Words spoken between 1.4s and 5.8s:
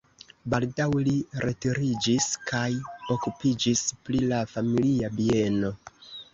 retiriĝis kaj okupiĝis pri la familia bieno.